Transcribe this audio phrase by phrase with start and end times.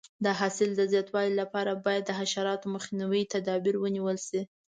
[0.25, 4.41] د حاصل د زیاتوالي لپاره باید د حشراتو مخنیوي تدابیر ونیول شي.